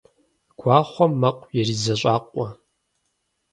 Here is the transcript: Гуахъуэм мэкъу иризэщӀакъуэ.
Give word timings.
Гуахъуэм 0.59 1.11
мэкъу 1.21 1.49
иризэщӀакъуэ. 1.57 2.47